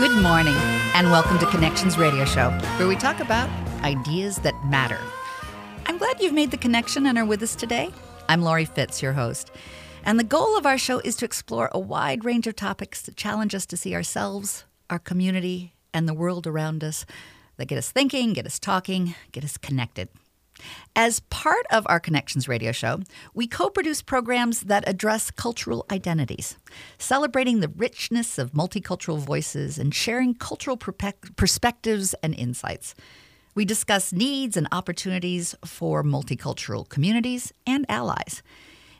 [0.00, 0.54] Good morning,
[0.94, 3.50] and welcome to Connections Radio Show, where we talk about
[3.84, 4.96] ideas that matter.
[5.84, 7.90] I'm glad you've made the connection and are with us today.
[8.26, 9.50] I'm Laurie Fitz, your host.
[10.02, 13.16] And the goal of our show is to explore a wide range of topics that
[13.18, 17.04] challenge us to see ourselves, our community, and the world around us
[17.58, 20.08] that get us thinking, get us talking, get us connected.
[20.96, 23.00] As part of our Connections radio show,
[23.34, 26.56] we co produce programs that address cultural identities,
[26.98, 32.94] celebrating the richness of multicultural voices and sharing cultural perspectives and insights.
[33.54, 38.42] We discuss needs and opportunities for multicultural communities and allies.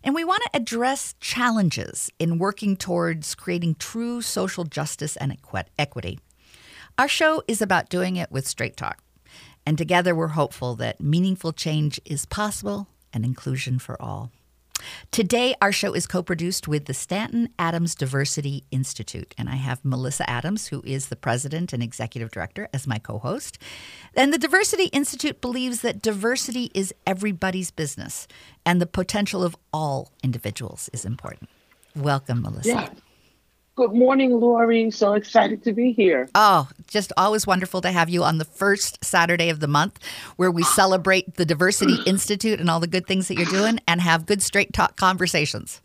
[0.03, 5.37] And we want to address challenges in working towards creating true social justice and
[5.79, 6.19] equity.
[6.99, 9.03] Our show is about doing it with straight talk.
[9.67, 14.31] And together we're hopeful that meaningful change is possible and inclusion for all.
[15.11, 19.85] Today, our show is co produced with the Stanton Adams Diversity Institute, and I have
[19.85, 23.59] Malissa Adams, who is the president and executive director, as my co host.
[24.17, 28.27] And the Diversity Institute believes that diversity is everybody's business,
[28.65, 31.51] and the potential of all individuals is important.
[31.95, 32.67] Welcome, Malissa.
[32.67, 32.89] Yeah.
[33.81, 34.91] Good morning, Laurie.
[34.91, 36.29] So excited to be here.
[36.35, 39.99] Oh, just always wonderful to have you on the first Saturday of the month
[40.37, 44.03] where we celebrate the Diversity Institute and all the good things that you're doing and
[44.03, 45.81] have good straight talk conversations.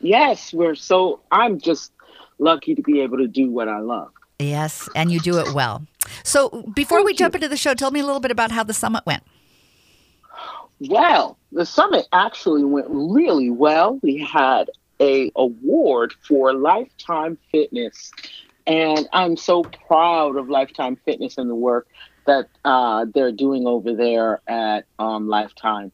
[0.00, 1.92] Yes, we're so, I'm just
[2.38, 4.12] lucky to be able to do what I love.
[4.38, 5.86] Yes, and you do it well.
[6.24, 8.64] So before Thank we jump into the show, tell me a little bit about how
[8.64, 9.22] the summit went.
[10.78, 13.98] Well, the summit actually went really well.
[14.02, 14.68] We had
[15.00, 18.12] a award for Lifetime Fitness,
[18.66, 21.86] and I'm so proud of Lifetime Fitness and the work
[22.26, 25.92] that uh, they're doing over there at um, Lifetime.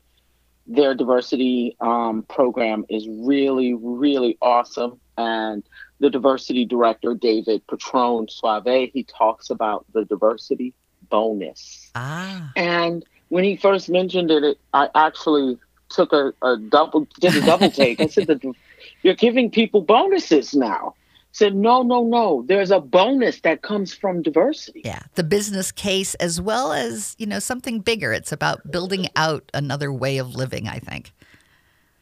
[0.67, 5.65] Their diversity um, program is really, really awesome, and
[5.98, 10.75] the diversity director David Patron Suave he talks about the diversity
[11.09, 11.91] bonus.
[11.94, 12.53] Ah.
[12.56, 17.44] And when he first mentioned it, it I actually took a, a double did a
[17.44, 18.00] double take.
[18.00, 18.55] I said the
[19.03, 20.94] you're giving people bonuses now.
[21.33, 22.44] Said, no, no, no.
[22.49, 24.83] There's a bonus that comes from diversity.
[24.84, 25.03] Yeah.
[25.15, 28.12] The business case, as well as, you know, something bigger.
[28.12, 31.12] It's about building out another way of living, I think.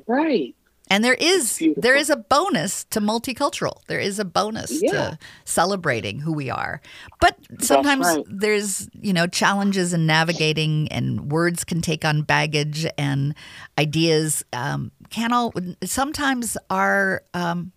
[0.06, 0.54] Right.
[0.90, 3.84] And there is there is a bonus to multicultural.
[3.86, 4.90] There is a bonus yeah.
[4.92, 6.80] to celebrating who we are.
[7.20, 8.24] But sometimes right.
[8.28, 13.34] there's, you know, challenges in navigating and words can take on baggage and
[13.78, 15.52] ideas um, can all
[15.84, 17.72] sometimes are um,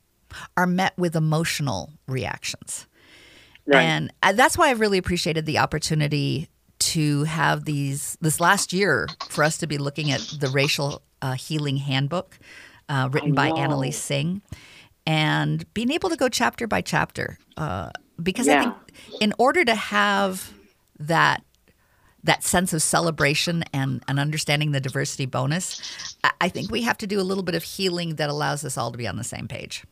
[0.56, 2.88] are met with emotional reactions.
[3.66, 3.84] Right.
[3.84, 9.08] And uh, that's why I've really appreciated the opportunity to have these this last year
[9.30, 12.40] for us to be looking at the racial uh, healing handbook
[12.92, 14.42] uh, written by Anneliese Singh,
[15.08, 17.38] and being able to go chapter by chapter.
[17.56, 17.90] Uh,
[18.22, 18.60] because yeah.
[18.60, 18.76] I think
[19.22, 20.54] in order to have
[21.00, 21.44] that
[22.24, 25.82] that sense of celebration and, and understanding the diversity bonus,
[26.40, 28.92] I think we have to do a little bit of healing that allows us all
[28.92, 29.84] to be on the same page.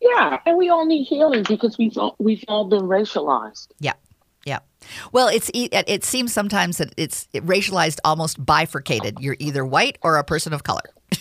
[0.00, 3.68] Yeah, and we all need healing because we've all, we've all been racialized.
[3.78, 3.92] Yeah.
[4.46, 4.60] Yeah.
[5.12, 9.18] Well, it's it, it seems sometimes that it's racialized almost bifurcated.
[9.20, 10.94] You're either white or a person of color.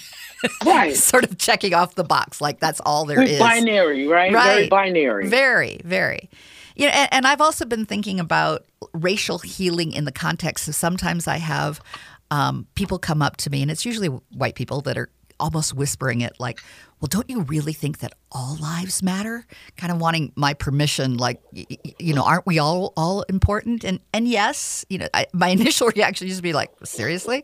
[0.65, 0.95] right.
[0.95, 3.39] sort of checking off the box like that's all there is.
[3.39, 4.33] Binary, right?
[4.33, 4.55] right?
[4.55, 5.27] Very binary.
[5.27, 6.29] Very, very.
[6.75, 10.75] You know, and, and I've also been thinking about racial healing in the context of
[10.75, 11.79] sometimes I have
[12.31, 15.09] um, people come up to me, and it's usually white people that are
[15.39, 16.61] almost whispering it like,
[16.99, 19.45] well, don't you really think that all lives matter?
[19.75, 23.83] Kind of wanting my permission, like, you know, aren't we all all important?
[23.83, 27.43] And and yes, you know, I, my initial reaction used to be like, seriously.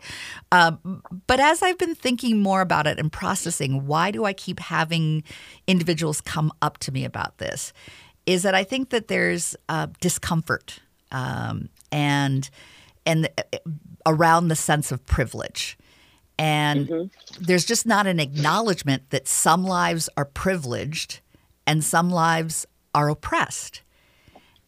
[0.52, 4.60] Um, but as I've been thinking more about it and processing, why do I keep
[4.60, 5.24] having
[5.68, 7.74] individuals come up to me about this?
[8.26, 10.80] Is that I think that there's uh, discomfort
[11.12, 12.50] um, and
[13.06, 13.58] and uh,
[14.06, 15.78] around the sense of privilege.
[16.38, 17.44] And mm-hmm.
[17.44, 21.20] there's just not an acknowledgement that some lives are privileged
[21.68, 23.82] and some lives are oppressed.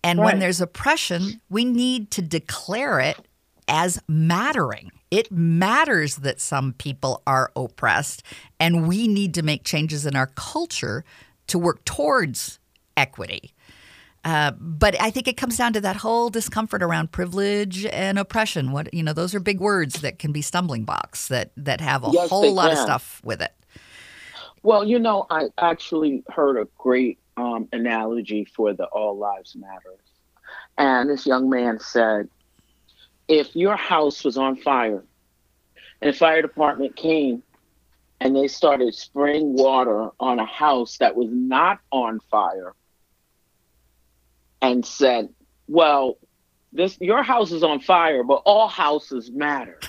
[0.04, 0.26] And right.
[0.26, 3.18] when there's oppression, we need to declare it
[3.68, 4.92] as mattering.
[5.10, 8.24] It matters that some people are oppressed,
[8.60, 11.06] and we need to make changes in our culture
[11.48, 12.60] to work towards
[12.98, 13.54] equity.
[14.24, 18.72] Uh, but I think it comes down to that whole discomfort around privilege and oppression.
[18.72, 22.06] What you know, those are big words that can be stumbling blocks that that have
[22.06, 22.78] a yes, whole lot can.
[22.78, 23.52] of stuff with it.
[24.62, 30.00] Well, you know, I actually heard a great um, analogy for the All Lives Matters,
[30.78, 32.30] and this young man said,
[33.28, 35.04] "If your house was on fire,
[36.02, 37.44] and the fire department came."
[38.22, 42.74] And they started spraying water on a house that was not on fire
[44.64, 45.30] and said,
[45.68, 46.18] "Well,
[46.72, 49.80] this your house is on fire, but all houses matter."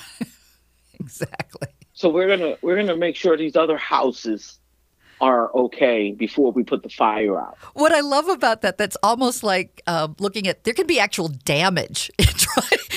[1.00, 1.68] exactly.
[1.94, 4.58] So we're gonna we're gonna make sure these other houses
[5.20, 7.56] are okay before we put the fire out.
[7.74, 11.28] What I love about that, that's almost like uh, looking at there can be actual
[11.28, 12.10] damage.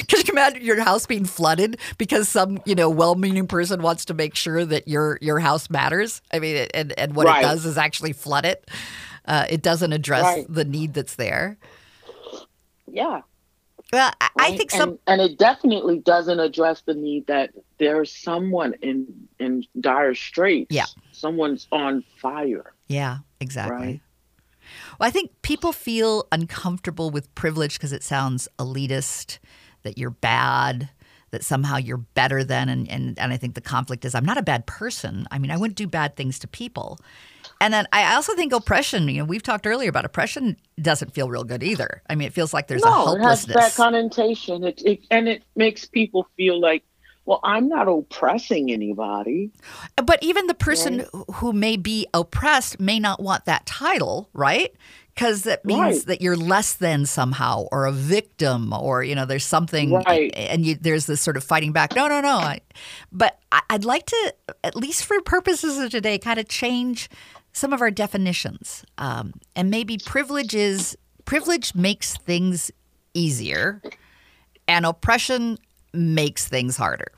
[0.07, 4.05] Because you can imagine your house being flooded because some you know well-meaning person wants
[4.05, 6.21] to make sure that your your house matters.
[6.31, 7.39] I mean, and and what right.
[7.39, 8.69] it does is actually flood it.
[9.27, 10.45] Uh, it doesn't address right.
[10.49, 11.57] the need that's there.
[12.91, 13.21] Yeah.
[13.91, 14.53] Well, I, right?
[14.53, 19.07] I think some, and, and, it definitely doesn't address the need that there's someone in
[19.39, 20.67] in dire straits.
[20.69, 22.73] Yeah, someone's on fire.
[22.87, 23.75] Yeah, exactly.
[23.77, 24.01] Right?
[24.99, 29.39] Well, I think people feel uncomfortable with privilege because it sounds elitist,
[29.83, 30.89] that you're bad,
[31.31, 32.69] that somehow you're better than.
[32.69, 35.27] And, and, and I think the conflict is I'm not a bad person.
[35.31, 36.99] I mean, I wouldn't do bad things to people.
[37.59, 41.29] And then I also think oppression, you know, we've talked earlier about oppression doesn't feel
[41.29, 42.01] real good either.
[42.09, 43.55] I mean, it feels like there's no, a hopelessness.
[43.55, 44.63] It has that connotation.
[44.63, 46.83] It, it, and it makes people feel like
[47.27, 49.51] well, I'm not oppressing anybody.
[49.97, 51.25] But even the person right.
[51.35, 54.73] who may be oppressed may not want that title, right?
[55.13, 56.05] Because that means right.
[56.05, 60.31] that you're less than somehow, or a victim, or you know, there's something, right.
[60.35, 61.95] and you, there's this sort of fighting back.
[61.95, 62.37] No, no, no.
[62.37, 62.61] I,
[63.11, 64.33] but I, I'd like to,
[64.63, 67.09] at least for purposes of today, kind of change
[67.57, 70.95] some of our definitions, um, and maybe privilege is
[71.25, 72.69] privilege makes things
[73.15, 73.81] easier,
[74.67, 75.57] and oppression
[75.91, 77.11] makes things harder.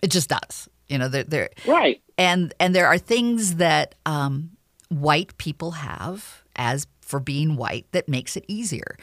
[0.00, 0.68] It just does.
[0.88, 2.00] You know, they're, they're right.
[2.16, 4.52] And and there are things that um,
[4.88, 8.96] white people have as for being white that makes it easier.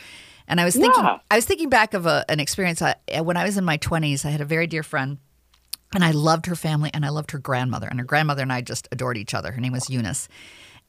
[0.48, 1.20] And I was thinking, yeah.
[1.30, 4.26] I was thinking back of a, an experience I, when I was in my twenties.
[4.26, 5.20] I had a very dear friend,
[5.94, 8.62] and I loved her family, and I loved her grandmother, and her grandmother and I
[8.62, 9.52] just adored each other.
[9.52, 10.28] Her name was Eunice,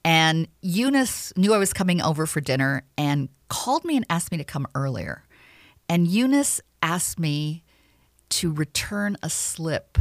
[0.05, 4.39] and Eunice knew I was coming over for dinner and called me and asked me
[4.39, 5.25] to come earlier.
[5.89, 7.65] And Eunice asked me
[8.31, 9.99] to return a slip,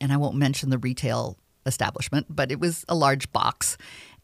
[0.00, 1.36] and I won't mention the retail
[1.66, 3.76] establishment, but it was a large box,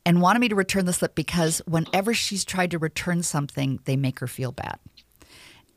[0.06, 3.96] and wanted me to return the slip because whenever she's tried to return something, they
[3.96, 4.78] make her feel bad.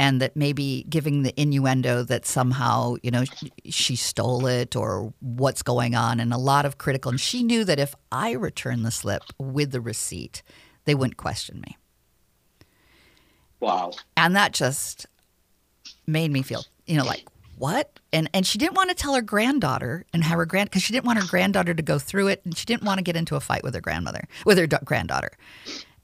[0.03, 3.23] And that maybe giving the innuendo that somehow, you know,
[3.69, 7.09] she stole it or what's going on, and a lot of critical.
[7.09, 10.44] And she knew that if I returned the slip with the receipt,
[10.83, 11.77] they wouldn't question me.
[13.61, 13.94] Wow.
[14.17, 15.05] And that just
[16.05, 17.23] made me feel, you know, like,
[17.57, 17.97] what?
[18.11, 20.91] And and she didn't want to tell her granddaughter and have her grand because she
[20.91, 23.38] didn't want her granddaughter to go through it, and she didn't want to get into
[23.38, 25.31] a fight with her grandmother, with her granddaughter,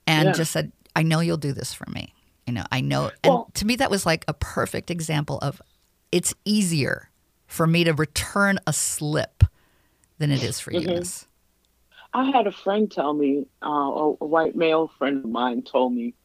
[0.07, 0.31] and yeah.
[0.31, 2.13] just said, "I know you'll do this for me.
[2.49, 5.61] You know, I know." And well, to me, that was like a perfect example of
[6.11, 7.11] it's easier
[7.45, 9.43] for me to return a slip
[10.17, 10.89] than it is for mm-hmm.
[10.89, 11.27] Eunice.
[12.11, 15.93] I had a friend tell me, uh, a, a white male friend of mine told
[15.93, 16.15] me,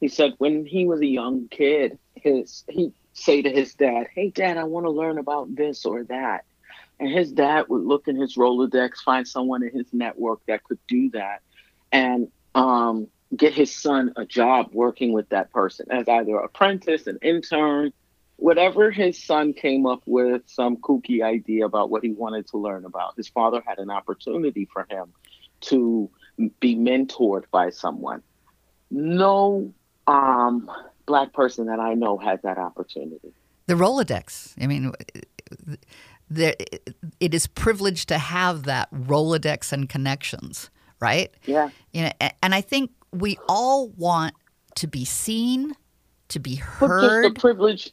[0.00, 4.28] he said when he was a young kid, his he say to his dad, Hey,
[4.28, 6.44] dad, I want to learn about this or that.
[6.98, 10.78] And his dad would look in his Rolodex, find someone in his network that could
[10.88, 11.40] do that,
[11.90, 17.06] and um, get his son a job working with that person as either an apprentice,
[17.06, 17.92] an intern,
[18.36, 22.84] whatever his son came up with, some kooky idea about what he wanted to learn
[22.84, 23.14] about.
[23.16, 25.12] His father had an opportunity for him
[25.62, 26.10] to
[26.58, 28.22] be mentored by someone.
[28.90, 29.72] No
[30.06, 30.70] um,
[31.06, 33.32] black person that I know has that opportunity.
[33.66, 34.54] The Rolodex.
[34.60, 34.92] I mean,
[36.28, 36.56] there,
[37.20, 41.30] it is privileged to have that Rolodex and connections, right?
[41.44, 41.70] Yeah.
[41.92, 42.10] You know,
[42.42, 44.34] and I think we all want
[44.76, 45.74] to be seen,
[46.28, 47.24] to be heard.
[47.24, 47.92] the privilege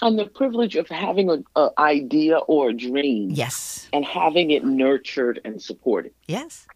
[0.00, 1.44] and the privilege of having an
[1.78, 3.30] idea or a dream.
[3.30, 3.88] Yes.
[3.92, 6.12] And having it nurtured and supported.
[6.28, 6.66] Yes.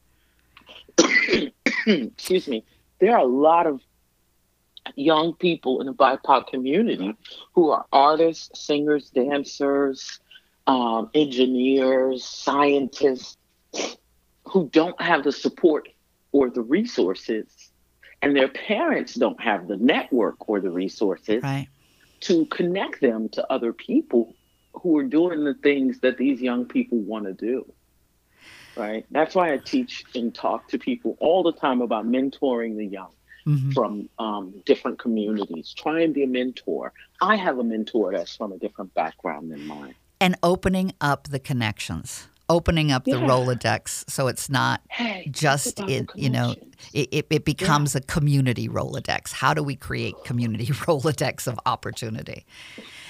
[1.86, 2.64] Excuse me.
[2.98, 3.80] There are a lot of
[4.96, 7.14] young people in the BIPOC community
[7.52, 10.18] who are artists, singers, dancers,
[10.66, 13.36] um, engineers, scientists,
[14.44, 15.88] who don't have the support
[16.32, 17.71] or the resources,
[18.22, 21.68] and their parents don't have the network or the resources right.
[22.20, 24.34] to connect them to other people
[24.74, 27.70] who are doing the things that these young people want to do.
[28.76, 29.04] Right.
[29.10, 33.12] That's why I teach and talk to people all the time about mentoring the young
[33.46, 33.72] mm-hmm.
[33.72, 35.74] from um, different communities.
[35.76, 36.92] Try and be a mentor.
[37.20, 39.94] I have a mentor that's from a different background than mine.
[40.20, 43.16] And opening up the connections opening up yeah.
[43.16, 46.54] the Rolodex so it's not hey, just it, you know
[46.92, 48.00] it, it becomes yeah.
[48.00, 49.32] a community Rolodex.
[49.32, 52.44] How do we create community Rolodex of opportunity?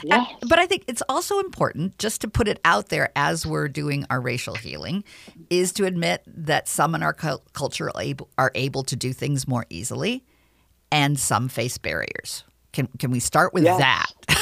[0.05, 0.29] Yes.
[0.41, 3.69] And, but I think it's also important just to put it out there as we're
[3.69, 5.05] doing our racial healing
[5.51, 9.47] is to admit that some in our culture are able, are able to do things
[9.49, 10.25] more easily
[10.91, 13.79] and some face barriers Can can we start with Yes.
[13.79, 14.13] that?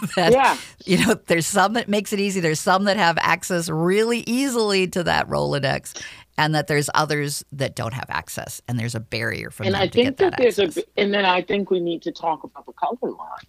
[0.16, 0.56] that Yeah.
[0.84, 2.40] you know, there's some that makes it easy.
[2.40, 6.00] There's some that have access really easily to that Rolodex,
[6.38, 9.82] and that there's others that don't have access, and there's a barrier for and them
[9.82, 10.84] I to think get that, that there's access.
[10.96, 13.46] a, and then I think we need to talk about the color line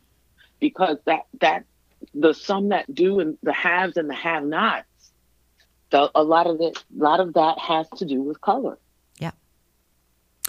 [0.60, 1.66] because that that
[2.14, 4.86] the some that do and the haves and the have-nots.
[5.90, 8.78] The, a lot of it, a lot of that has to do with color.
[9.20, 9.32] Yeah.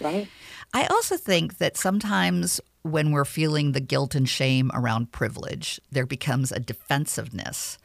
[0.01, 0.29] Right.
[0.75, 6.07] I also think that sometimes when we're feeling the guilt and shame around privilege, there
[6.07, 7.79] becomes a defensiveness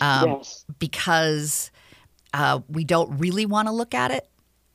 [0.00, 0.64] um, yes.
[0.78, 1.70] because
[2.34, 4.28] uh, we don't really want to look at it.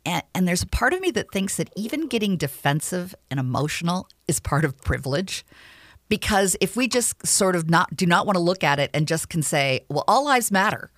[0.06, 4.08] And, and there's a part of me that thinks that even getting defensive and emotional
[4.28, 5.46] is part of privilege.
[6.10, 9.08] Because if we just sort of not do not want to look at it and
[9.08, 10.90] just can say, well, all lives matter,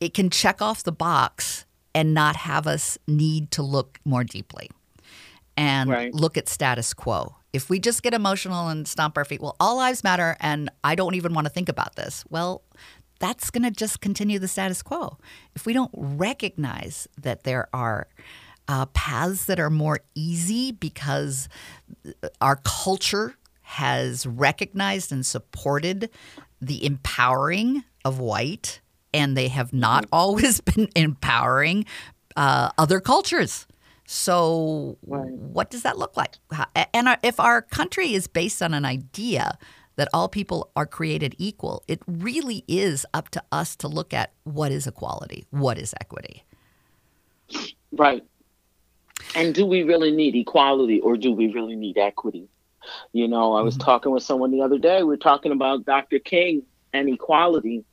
[0.00, 4.68] it can check off the box and not have us need to look more deeply
[5.56, 6.14] and Right.
[6.14, 7.36] look at status quo.
[7.52, 10.94] If we just get emotional and stomp our feet, well, all lives matter and I
[10.94, 12.24] don't even want to think about this.
[12.30, 12.62] Well,
[13.18, 15.18] that's going to just continue the status quo.
[15.54, 18.08] If we don't recognize that there are
[18.66, 21.48] uh, paths that are more easy because
[22.40, 26.10] our culture has recognized and supported
[26.60, 28.80] the empowering of white,
[29.12, 31.84] and they have not always been empowering
[32.36, 33.66] uh, other cultures.
[34.12, 35.30] So, Right.
[35.30, 36.34] what does that look like?
[36.92, 39.56] And our- if our country is based on an idea
[39.94, 44.32] that all people are created equal, it really is up to us to look at
[44.42, 46.42] what is equality, what is equity.
[47.92, 48.24] Right.
[49.36, 52.48] And do we really need equality or do we really need equity?
[53.12, 55.04] You know, I was talking with someone the other day.
[55.04, 56.18] We were talking about Dr.
[56.18, 57.84] King and equality.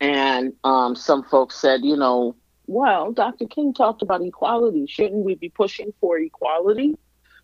[0.00, 2.34] And um, some folks said, you know,
[2.68, 3.46] well, Dr.
[3.46, 4.86] King talked about equality.
[4.86, 6.94] Shouldn't we be pushing for equality?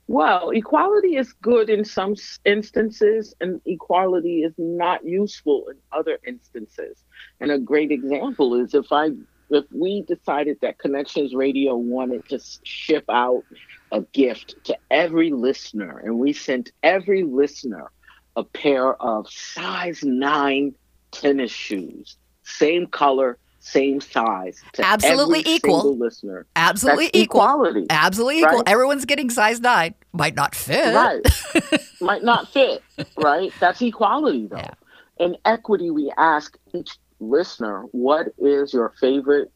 [0.07, 2.14] Well, equality is good in some
[2.45, 7.02] instances, and equality is not useful in other instances.
[7.40, 9.12] And a great example is if I
[9.49, 13.45] if we decided that Connections Radio wanted to ship out
[13.93, 17.90] a gift to every listener, and we sent every listener
[18.37, 20.75] a pair of size nine
[21.12, 25.97] tennis shoes, same color, same size, Absolutely equal.
[25.97, 26.47] listener.
[26.54, 27.40] Absolutely That's equal.
[27.40, 27.87] equality.
[27.88, 28.59] Absolutely equal.
[28.59, 28.68] Right?
[28.68, 29.94] Everyone's getting size nine.
[30.12, 30.94] Might not fit.
[30.94, 31.80] Right.
[32.00, 32.83] Might not fit,
[33.16, 33.50] right?
[33.61, 34.56] That's equality, though.
[34.59, 34.75] Yeah.
[35.18, 36.90] In equity, we ask each
[37.21, 39.50] listener, what is your favorite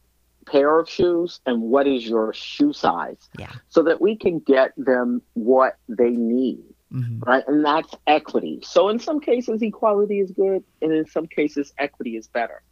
[0.47, 3.29] pair of shoes and what is your shoe size?
[3.37, 3.51] Yeah.
[3.69, 7.23] So that we can get them what they need, Mhm.
[7.27, 7.43] right?
[7.47, 8.61] And that's equity.
[8.63, 12.63] So in some cases, equality is good, and in some cases, equity is better.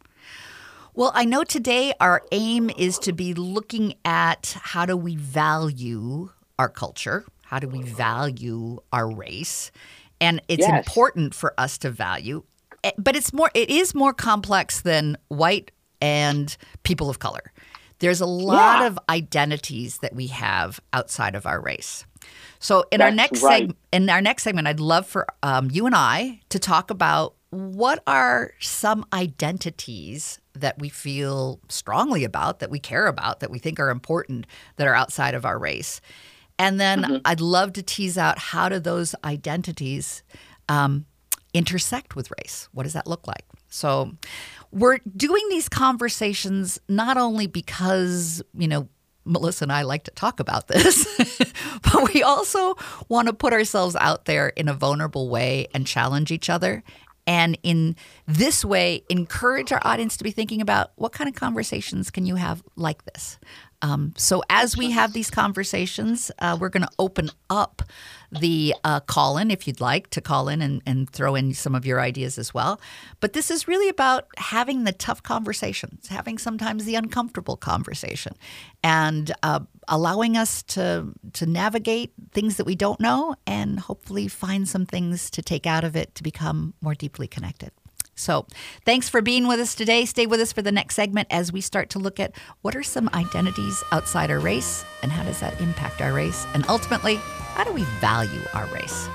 [0.98, 6.30] Well, I know today our aim is to be looking at how do we value
[6.58, 7.24] our culture?
[7.44, 9.70] How do we value our race?
[10.20, 10.76] And it's Yes.
[10.76, 12.42] important for us to value,
[12.82, 17.52] eh, but it's more it is more complex than white and people of color.
[18.00, 18.88] There's a lot Yeah.
[18.88, 22.06] of identities that we have outside of our race.
[22.58, 23.60] So in our next right.
[23.60, 27.36] segment, in our next segment, I'd love for um, you and I to talk about
[27.50, 33.58] what are some identities that we feel strongly about, that we care about, that we
[33.58, 34.46] think are important,
[34.76, 36.00] that are outside of our race.
[36.58, 37.16] And then Mm-hmm.
[37.24, 40.22] I'd love to tease out how do those identities
[40.68, 41.06] um,
[41.54, 42.68] intersect with race?
[42.72, 43.44] What does that look like?
[43.68, 44.12] So
[44.70, 48.88] we're doing these conversations not only because, you know,
[49.26, 51.06] Malissa and I like to talk about this,
[51.82, 52.74] but we also
[53.08, 56.82] want to put ourselves out there in a vulnerable way and challenge each other.
[57.28, 57.94] And in
[58.26, 62.36] this way, encourage our audience to be thinking about what kind of conversations can you
[62.36, 63.38] have like this.
[63.82, 67.82] Um, so as we have these conversations, uh, we're going to open up
[68.30, 71.74] the uh, call in if you'd like to call in and, and throw in some
[71.74, 72.80] of your ideas as well.
[73.20, 78.34] But this is really about having the tough conversations, having sometimes the uncomfortable conversation,
[78.82, 84.68] and uh, allowing us to to navigate things that we don't know, and hopefully find
[84.68, 87.72] some things to take out of it to become more deeply connected.
[88.18, 88.46] So,
[88.84, 90.04] thanks for being with us today.
[90.04, 92.32] Stay with us for the next segment as we start to look at
[92.62, 96.46] what are some identities outside our race and how does that impact our race?
[96.52, 97.16] And ultimately,
[97.54, 99.08] how do we value our race?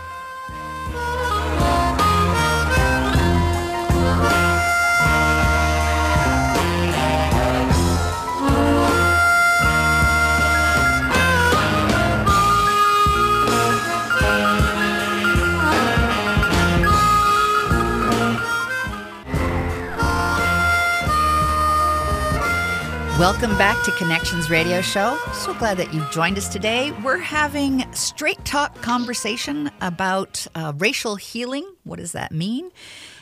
[23.20, 25.20] Welcome back to Connections Radio Show.
[25.34, 26.91] So glad that you've joined us today.
[27.03, 31.63] We're having straight talk conversation about uh, racial healing.
[31.84, 32.72] What does that mean?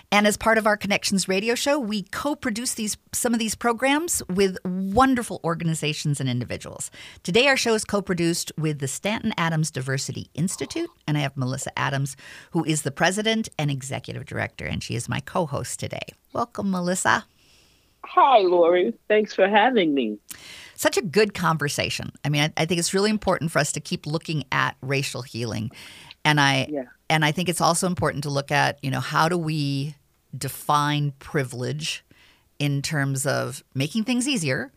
[0.10, 4.24] And as part of our Connections Radio Show, we co-produce these some of these programs
[4.30, 6.90] with wonderful organizations and individuals.
[7.24, 11.78] Today, our show is co-produced with the Stanton Adams Diversity Institute, and I have Malissa
[11.78, 12.16] Adams,
[12.52, 16.08] who is the president and executive director, and she is my co-host today.
[16.32, 17.26] Welcome, Malissa.
[18.04, 18.94] Hi, Laurie.
[19.08, 20.18] Thanks for having me.
[20.76, 22.12] Such a good conversation.
[22.26, 25.22] I mean, I, I think it's really important for us to keep looking at racial
[25.22, 25.72] healing,
[26.26, 26.84] and I Yeah.
[27.10, 29.96] and I think it's also important to look at you know how do we
[30.36, 32.04] define privilege
[32.58, 34.72] in terms of making things easier,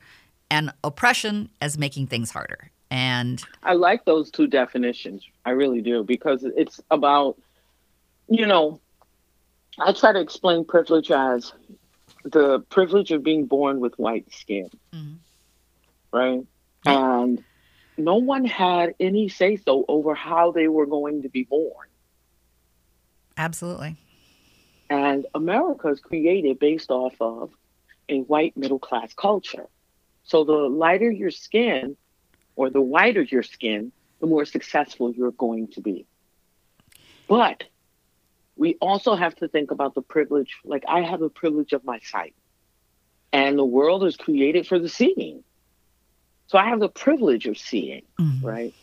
[0.50, 2.70] and oppression as making things harder.
[2.90, 5.26] And I like those two definitions.
[5.44, 7.36] I really do because it's about,
[8.28, 8.80] you know,
[9.78, 11.52] I try to explain privilege as
[12.24, 15.18] the privilege of being born with white skin, Mhm.
[16.12, 16.46] right?
[16.86, 17.44] And
[17.96, 21.88] no one had any say so over how they were going to be born.
[23.36, 23.96] absolutely,
[24.88, 27.52] And America is created based off of
[28.08, 29.68] a white middle class culture.
[30.24, 31.96] So the lighter your skin
[32.56, 36.06] or the whiter your skin, the more successful you're going to be.
[37.26, 37.64] But
[38.56, 40.54] we also have to think about the privilege.
[40.64, 42.34] Like I have the privilege of my sight,
[43.32, 45.42] and the world is created for the seeing.
[46.46, 48.42] So I have the privilege of seeing, Mhm.
[48.42, 48.75] right?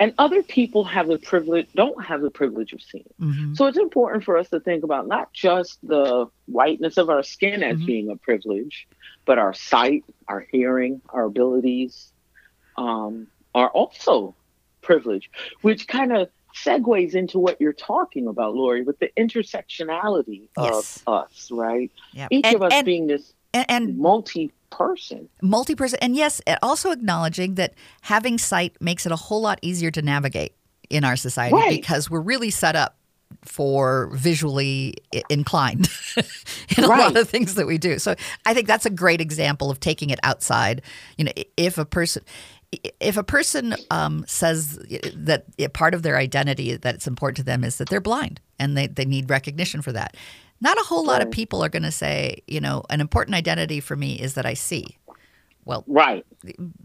[0.00, 3.04] And other people have the privilege, don't have the privilege of seeing.
[3.20, 3.56] Mhm.
[3.56, 7.62] So it's important for us to think about not just the whiteness of our skin
[7.62, 7.86] as Mhm.
[7.86, 8.88] being a privilege,
[9.26, 12.12] but our sight, our hearing, our abilities
[12.76, 14.34] um, are also
[14.80, 15.30] privilege,
[15.60, 21.02] which kind of segues into what you're talking about, Laurie, with the intersectionality Yes.
[21.06, 21.90] of us, right?
[22.12, 25.28] yeah, Each and, of us and, being this and, and multi person.
[25.42, 30.00] multi-person and yes also acknowledging that having sight makes it a whole lot easier to
[30.00, 30.52] navigate
[30.88, 31.70] in our society Right.
[31.80, 32.94] because we're really set up
[33.44, 34.94] for visually
[35.28, 35.88] inclined
[36.76, 38.14] in a lot of things that we do so
[38.46, 40.82] i think that's a great example of taking it outside
[41.18, 42.22] you know if a person
[42.72, 44.78] if a person um, says
[45.16, 48.76] that part of their identity that it's important to them is that they're blind and
[48.76, 50.16] they, they need recognition for that.
[50.60, 53.80] Not a whole lot of people are going to say you know an important identity
[53.80, 54.98] for me is that i see.
[55.64, 56.24] Well Right.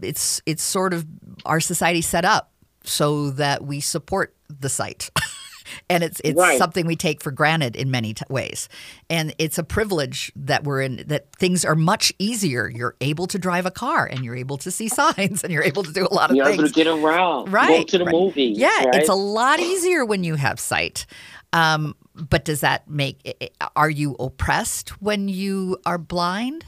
[0.02, 1.06] it's it's sort of
[1.44, 2.52] our society set up
[2.84, 5.10] so that we support the sight
[5.88, 6.58] and it's it's Right.
[6.58, 8.68] something we take for granted in many t- ways
[9.10, 13.38] and it's a privilege that we're in that things are much easier you're able to
[13.38, 16.14] drive a car and you're able to see signs and you're able to do a
[16.14, 18.12] lot of You're able things to get around, go Right, to the right.
[18.12, 18.58] movies.
[18.58, 18.94] yeah, right?
[18.94, 21.06] it's a lot easier when you have sight.
[21.52, 23.50] Um, but does that make?
[23.76, 26.64] Are you oppressed when you are blind?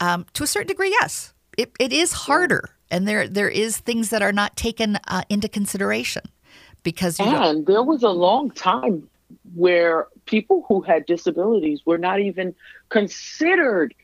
[0.00, 1.34] Um, to a certain degree, yes.
[1.56, 5.48] It, it is harder, and there there is things that are not taken uh, into
[5.48, 6.22] consideration
[6.82, 9.08] because And there was a long time
[9.54, 12.54] where people who had disabilities were not even
[12.88, 13.94] considered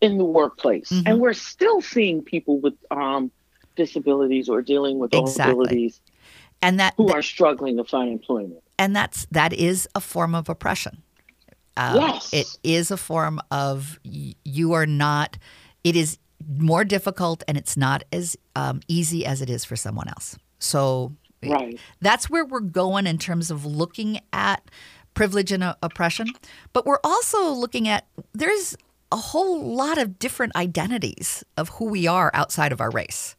[0.00, 0.90] in the workplace.
[0.90, 1.02] Mhm.
[1.06, 3.30] And we're still seeing people with um,
[3.76, 5.54] disabilities or dealing with Exactly.
[5.66, 6.00] disabilities
[6.62, 8.62] and that who are struggling to find employment.
[8.78, 11.02] and that's that is a form of oppression.
[11.76, 12.32] Um, Yes.
[12.32, 15.38] it is a form of you are not.
[15.84, 16.18] It is
[16.58, 20.36] more difficult, and it's not as um, easy as it is for someone else.
[20.58, 21.78] So Right.
[22.00, 24.70] that's where we're going in terms of looking at
[25.14, 26.28] privilege and oppression.
[26.72, 28.76] But we're also looking at there's
[29.12, 33.34] a whole lot of different identities of who we are outside of our race.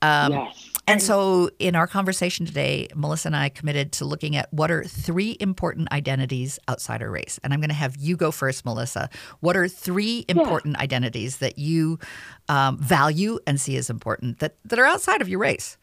[0.00, 0.68] Um, yes.
[0.88, 4.82] And so, in our conversation today, Malissa and I committed to looking at what are
[4.82, 7.38] three important identities outside our race.
[7.44, 9.08] And I'm going to have you go first, Malissa.
[9.38, 12.00] What are three important identities that you
[12.48, 15.76] um, value and see as important that, that are outside of your race?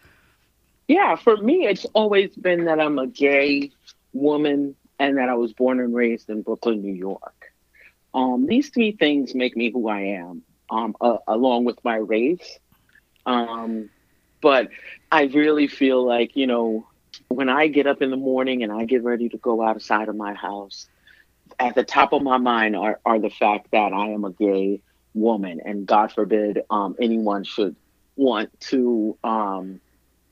[0.90, 3.70] Yeah, for me, it's always been that I'm a gay
[4.12, 7.52] woman and that I was born and raised in Brooklyn, New York.
[8.16, 12.58] Um, these three things make me who I am, um, uh, along with my race.
[13.28, 13.92] Um,
[14.42, 14.70] but
[15.12, 16.88] I really feel like, you know,
[17.28, 20.16] when I get up in the morning and I get ready to go outside of
[20.16, 20.88] my house,
[21.60, 24.82] at the top of my mind are, are the fact that I am a gay
[25.14, 27.76] woman, and God forbid um, anyone should
[28.16, 29.82] want to um,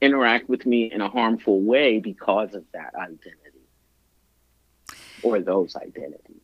[0.01, 3.41] interact with me in a harmful way because of that identity
[5.21, 6.41] or those identities.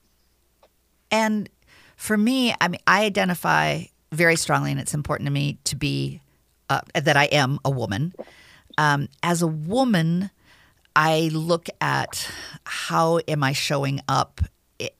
[1.11, 1.49] And
[1.95, 6.21] for me, I mean, I identify very strongly, and it's important to me to be
[6.69, 8.13] uh, that I am a woman.
[8.77, 10.31] Um, as a woman,
[10.95, 12.29] I look at
[12.65, 14.41] how am I showing up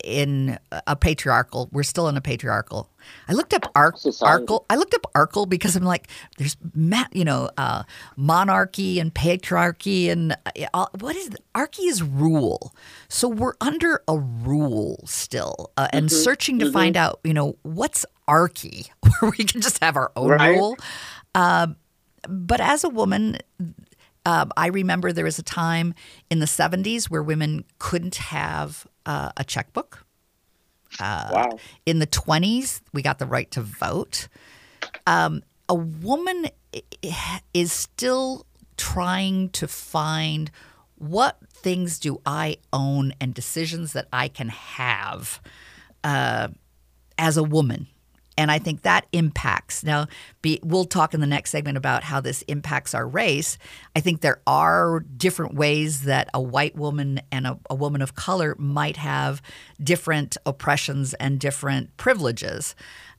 [0.03, 0.57] in
[0.87, 1.69] a patriarchal.
[1.71, 2.89] We're still in a patriarchal.
[3.27, 4.65] I looked up arc, arcal.
[4.69, 6.07] I looked up arcal because I'm like,
[6.37, 7.83] there's ma- you know uh,
[8.15, 10.35] monarchy and patriarchy and
[10.73, 12.73] uh, what is the, archy is rule.
[13.09, 18.05] So we're under a rule still, uh, and searching to find out you know what's
[18.27, 18.85] archy,
[19.19, 20.55] where we can just have our own Right.
[20.55, 20.77] rule.
[21.35, 21.75] Um,
[22.29, 23.39] but as a woman,
[24.25, 25.93] um, I remember there was a time
[26.29, 30.05] in the 70s where women couldn't have uh, a checkbook.
[31.33, 31.57] wow.
[31.85, 34.27] In the 20s, we got the right to vote.
[35.07, 36.47] Um, a woman
[37.53, 38.45] is still
[38.77, 40.51] trying to find
[40.95, 45.41] what things do I own and decisions that I can have
[46.03, 46.49] uh,
[47.17, 47.87] as a woman.
[48.37, 49.83] And I think that impacts.
[49.83, 50.07] Now,
[50.41, 53.57] be, we'll talk in the next segment about how this impacts our race.
[53.95, 58.15] I think there are different ways that a white woman and a, a woman of
[58.15, 59.41] color might have
[59.81, 62.75] different oppressions and different privileges.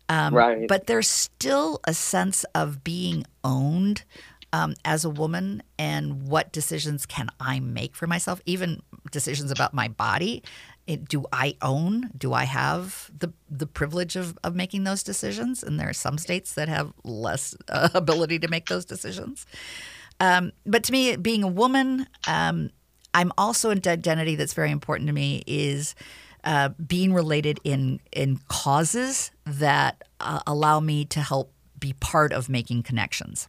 [0.08, 0.68] Um, Right.
[0.68, 4.04] But there's still a sense of being owned
[4.52, 9.74] um, as a woman and what decisions can I make for myself, even decisions about
[9.74, 10.44] my body.
[10.86, 12.10] It, do I own?
[12.16, 15.62] Do I have the the privilege of, of making those decisions?
[15.62, 19.46] And there are some states that have less uh, ability to make those decisions.
[20.20, 22.70] Um, but to me, being a woman, um,
[23.14, 25.94] I'm also an identity that's very important to me is
[26.44, 32.48] uh, being related in in causes that uh, allow me to help be part of
[32.48, 33.48] making connections.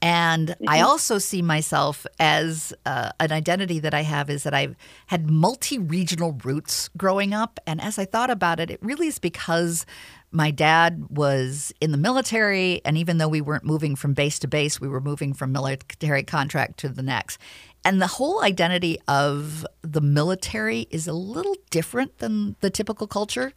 [0.00, 4.76] And I also see myself as uh, an identity that I have is that I've
[5.06, 7.58] had multi regional roots growing up.
[7.66, 9.86] And as I thought about it, it really is because
[10.30, 12.80] my dad was in the military.
[12.84, 16.22] And even though we weren't moving from base to base, we were moving from military
[16.22, 17.40] contract to the next.
[17.84, 23.52] And the whole identity of the military is a little different than the typical culture.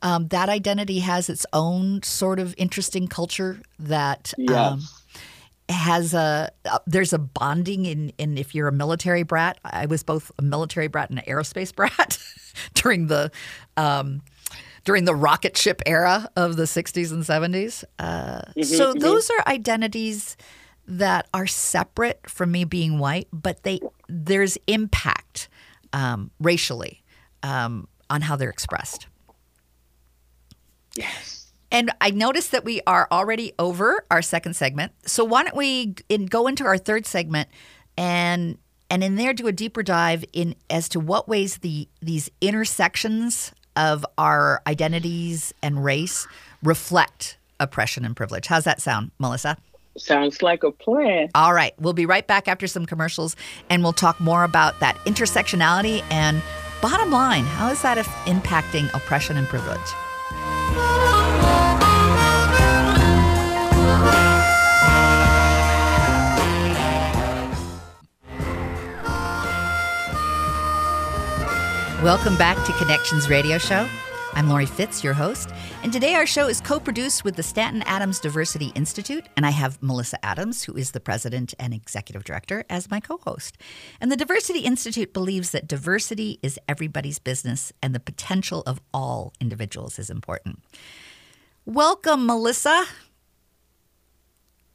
[0.00, 4.32] Um, that identity has its own sort of interesting culture that.
[4.38, 4.72] Yes.
[4.72, 4.82] Um,
[5.68, 9.58] has a uh, there's a bonding in in if you're a military brat.
[9.64, 12.18] I was both a military brat and an aerospace brat
[12.74, 13.30] during the
[13.76, 14.22] um,
[14.84, 17.84] during the rocket ship era of the 60s and 70s.
[17.98, 20.36] Uh, so those are identities
[20.86, 25.48] that are separate from me being white, but they there's impact
[25.92, 27.02] um, racially
[27.42, 29.06] um, on how they're expressed.
[30.96, 31.33] yes.
[31.74, 34.92] And I noticed that we are already over our second segment.
[35.06, 37.48] So why don't we in, go into our third segment
[37.98, 38.58] and
[38.90, 43.52] and in there do a deeper dive in as to what ways the these intersections
[43.74, 46.28] of our identities and race
[46.62, 48.46] reflect oppression and privilege.
[48.46, 49.56] How's that sound, Malissa?
[49.98, 51.28] Sounds like a plan.
[51.34, 53.34] All right, we'll be right back after some commercials
[53.68, 56.40] and we'll talk more about that intersectionality and
[56.80, 59.80] bottom line, how is that impacting oppression and privilege?
[72.04, 73.88] Welcome back to Connections Radio Show.
[74.34, 75.48] I'm Laurie Fitz, your host,
[75.82, 79.50] and today our show is co produced with the Stanton Adams Diversity Institute, and I
[79.50, 83.56] have Malissa Adams, who is the president and executive director, as my co host.
[84.02, 89.32] And the Diversity Institute believes that diversity is everybody's business and the potential of all
[89.40, 90.58] individuals is important.
[91.64, 92.84] Welcome, Malissa.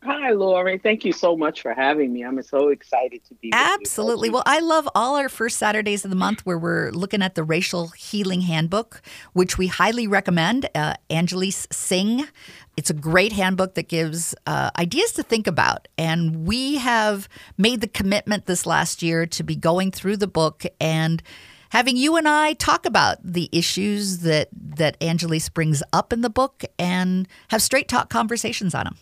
[0.02, 0.78] Hi, Laurie.
[0.78, 2.24] Thank you so much for having me.
[2.24, 3.52] I'm so excited to be.
[3.54, 4.30] Absolutely.
[4.30, 7.44] Well, I love all our first Saturdays of the month where we're looking at the
[7.44, 9.02] Racial Healing Handbook,
[9.34, 10.70] which we highly recommend.
[10.74, 12.26] Uh, Anneliese Singh.
[12.78, 15.90] It's a great handbook that gives uh, ideas to think about.
[15.98, 20.64] And we have made the commitment this last year to be going through the book
[20.80, 21.22] and
[21.72, 26.30] having you and I talk about the issues that, that Anneliese brings up in the
[26.30, 28.96] book and have straight talk conversations on them.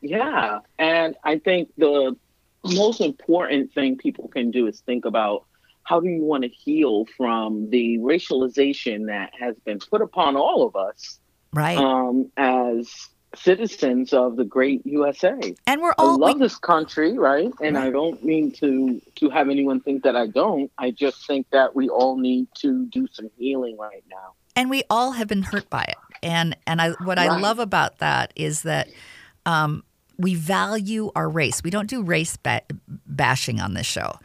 [0.00, 0.60] Yeah.
[0.78, 2.16] And I think the
[2.64, 5.44] most important thing people can do is think about
[5.84, 10.66] how do you want to heal from the racialization that has been put upon all
[10.66, 11.18] of us
[11.52, 11.78] Right.
[11.78, 12.90] um, as
[13.36, 15.38] citizens of the great USA.
[15.66, 17.50] and we're all I love we- this country, right?
[17.62, 20.70] And I don't mean to to have anyone think that I don't.
[20.78, 24.32] I just think that we all need to do some healing right now.
[24.56, 25.96] and we all have been hurt by it.
[26.22, 28.88] And and I what I love about that is that
[29.46, 29.82] um,
[30.18, 31.62] we value our race.
[31.62, 32.62] We don't do race ba-
[33.06, 34.18] bashing on this show.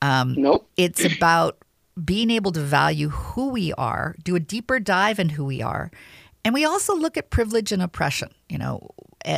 [0.00, 0.68] Um, Nope.
[0.76, 1.58] it's about
[2.02, 5.90] being able to value who we are, do a deeper dive in who we are,
[6.44, 8.30] and we also look at privilege and oppression.
[8.48, 8.88] You know,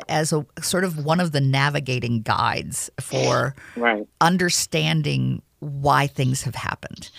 [0.09, 4.07] as a sort of one of the navigating guides for Right.
[4.21, 7.11] understanding why things have happened.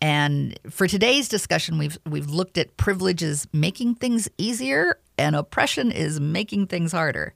[0.00, 6.18] And for today's discussion, we've we've looked at privileges making things easier and oppression is
[6.20, 7.32] making things harder.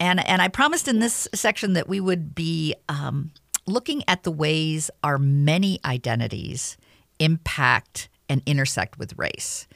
[0.00, 3.32] And and I promised in this section that we would be um,
[3.66, 6.76] looking at the ways our many identities
[7.18, 9.66] impact and intersect with race.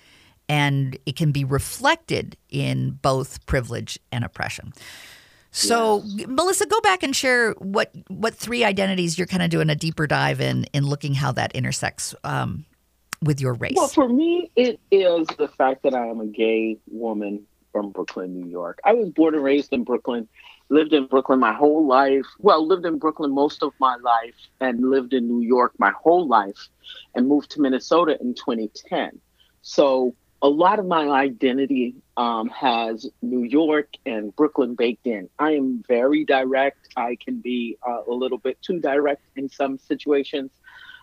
[0.48, 4.72] And it can be reflected in both privilege and oppression.
[5.50, 6.26] So, yes.
[6.28, 10.06] Malissa, go back and share what what three identities you're kind of doing a deeper
[10.06, 12.64] dive in in looking how that intersects um,
[13.22, 13.74] with your race.
[13.76, 18.34] Well, for me, it is the fact that I am a gay woman from Brooklyn,
[18.34, 18.78] New York.
[18.84, 20.28] I was born and raised in Brooklyn,
[20.68, 22.26] lived in Brooklyn my whole life.
[22.38, 26.26] Well, lived in Brooklyn most of my life, and lived in New York my whole
[26.26, 26.68] life,
[27.14, 29.20] and moved to Minnesota in 2010.
[29.62, 35.28] So a lot of my identity um, has New York and Brooklyn baked in.
[35.38, 36.88] I am very direct.
[36.96, 40.50] I can be uh, a little bit too direct in some situations.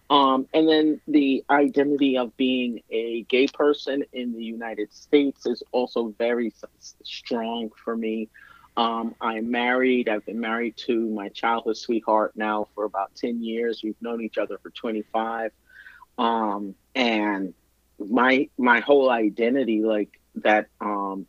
[0.10, 5.62] Um, and then the identity of being a gay person in the United States is
[5.72, 6.52] also very
[7.04, 8.28] strong for me.
[8.76, 10.10] Um, I'm married.
[10.10, 13.82] I've been married to my childhood sweetheart now for about 10 years.
[13.84, 15.52] We've known each other for 25.
[16.18, 17.54] Um, and
[18.00, 21.26] my my whole identity like that um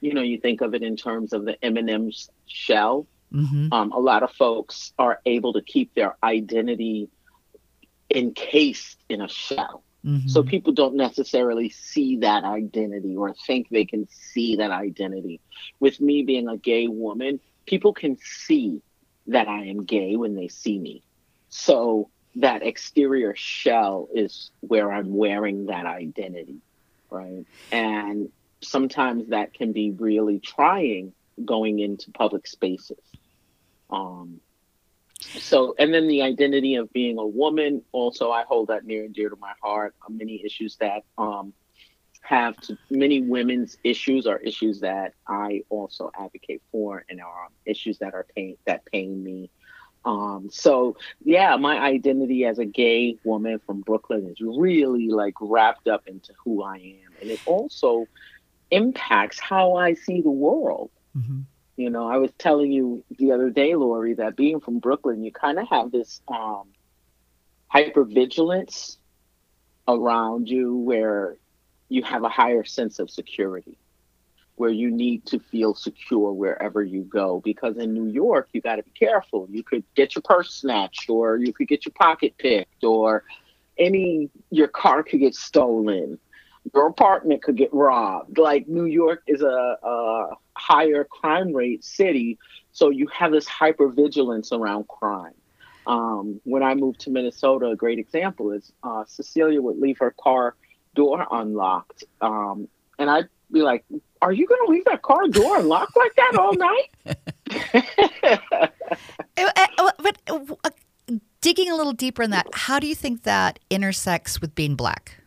[0.00, 3.72] you know you think of it in terms of the m&m's shell mm-hmm.
[3.72, 7.08] um, a lot of folks are able to keep their identity
[8.14, 10.28] encased in a shell mm-hmm.
[10.28, 15.40] so people don't necessarily see that identity or think they can see that identity
[15.80, 18.80] with me being a gay woman people can see
[19.26, 21.02] that i am gay when they see me
[21.48, 26.58] so that exterior shell is where I'm wearing that identity,
[27.10, 27.46] right?
[27.70, 31.12] And sometimes that can be really trying
[31.44, 32.98] going into public spaces.
[33.90, 34.40] Um,
[35.40, 39.14] so, and then the identity of being a woman, also, I hold that near and
[39.14, 39.94] dear to my heart.
[40.02, 41.52] Uh, many issues that um,
[42.20, 47.98] have to, many women's issues are issues that I also advocate for, and are issues
[47.98, 49.50] that are pain that pain me.
[50.04, 55.88] Um, so yeah, my identity as a gay woman from Brooklyn is really like wrapped
[55.88, 58.06] up into who I am, and it also
[58.70, 60.90] impacts how I see the world.
[61.16, 61.40] Mm-hmm.
[61.76, 65.32] You know, I was telling you the other day, Laurie, that being from Brooklyn, you
[65.32, 66.68] kind of have this um,
[67.74, 68.96] hypervigilance
[69.88, 71.36] around you where
[71.88, 73.76] you have a higher sense of security
[74.56, 77.40] where you need to feel secure wherever you go.
[77.44, 79.48] Because in New York, you got to be careful.
[79.50, 83.24] You could get your purse snatched, or you could get your pocket picked, or
[83.78, 86.18] any your car could get stolen.
[86.72, 88.38] Your apartment could get robbed.
[88.38, 92.38] Like New York is a, a higher crime rate city,
[92.72, 95.34] so you have this hyper vigilance around crime.
[95.86, 100.14] Um, when I moved to Minnesota, a great example is uh, Cecilia would leave her
[100.18, 100.54] car
[100.94, 103.84] door unlocked, um, and I'd be like,
[104.22, 106.90] are you going to leave that car door unlocked like that all night?
[109.36, 110.70] Uh, uh, but uh,
[111.40, 115.18] digging a little deeper in that, how do you think that intersects with being black?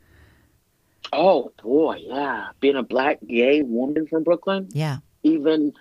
[1.12, 4.70] Oh boy, yeah, being a black gay woman from Brooklyn.
[4.72, 5.00] Yeah.
[5.28, 5.74] Even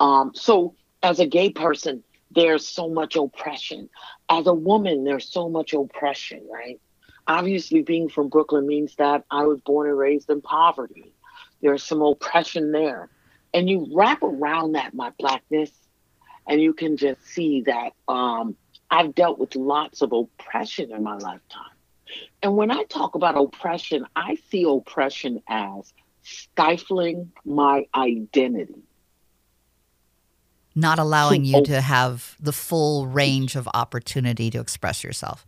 [0.00, 3.88] um, so, as a gay person, there's so much oppression.
[4.28, 6.80] As a woman, there's so much oppression, right?
[7.26, 11.14] Obviously, being from Brooklyn means that I was born and raised in poverty
[11.64, 13.08] there's some oppression there.
[13.54, 15.70] And you wrap around that my blackness,
[16.46, 18.54] and you can just see that um,
[18.90, 21.72] I've dealt with lots of oppression in my lifetime.
[22.42, 25.92] And when I talk about oppression, I see oppression as
[26.24, 28.82] stifling my identity.
[30.74, 35.46] Not allowing you to have the full range of opportunity to express yourself.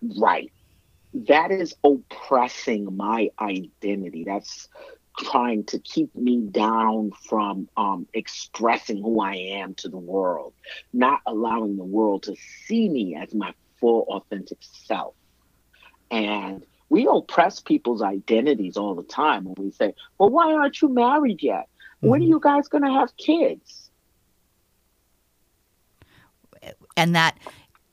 [0.00, 0.52] Right.
[1.12, 4.22] That is oppressing my identity.
[4.24, 4.68] That's
[5.18, 10.54] trying to keep me down from um, expressing who I am to the world,
[10.92, 15.14] not allowing the world to see me as my full, authentic self.
[16.10, 20.88] And we oppress people's identities all the time when we say, Well, why aren't you
[20.88, 21.68] married yet?
[21.98, 22.08] Mm-hmm.
[22.08, 22.32] When are mm-hmm.
[22.32, 23.90] you guys going to have kids?
[26.96, 27.38] And that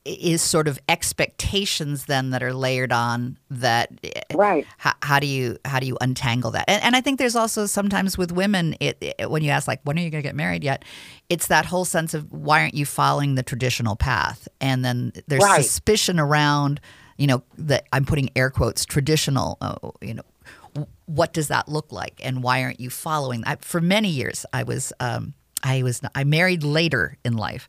[0.06, 3.90] is sort of expectations then that are layered on that
[4.34, 7.34] right how, how do you how do you untangle that and, and i think there's
[7.34, 10.26] also sometimes with women it, it, when you ask like when are you going to
[10.26, 10.84] get married yet
[11.28, 15.42] it's that whole sense of why aren't you following the traditional path and then there's
[15.42, 15.64] right.
[15.64, 16.80] suspicion around
[17.18, 21.90] you know that i'm putting air quotes traditional uh, you know what does that look
[21.90, 26.00] like and why aren't you following I, for many years i was um, I was
[26.14, 27.68] I married later in life,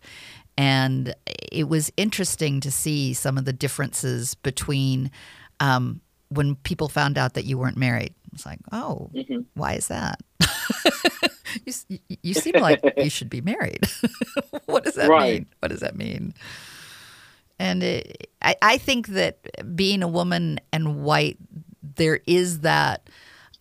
[0.57, 1.15] and
[1.51, 5.11] it was interesting to see some of the differences between
[5.59, 8.13] um, when people found out that you weren't married.
[8.33, 9.41] It's like, oh, mm-hmm.
[9.55, 10.21] why is that?
[11.65, 13.87] you, you seem like you should be married.
[14.65, 15.33] what does that right.
[15.33, 15.47] mean?
[15.59, 16.35] What does that mean?
[17.59, 21.37] And it, I, I think that being a woman and white,
[21.95, 23.09] there is that.